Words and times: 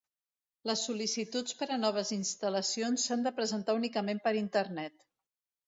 Les 0.69 0.85
sol·licituds 0.87 1.57
per 1.59 1.67
a 1.75 1.77
noves 1.83 2.13
instal·lacions 2.17 3.07
s'han 3.11 3.29
de 3.29 3.35
presentar 3.43 3.79
únicament 3.83 4.25
per 4.27 4.37
Internet. 4.43 5.09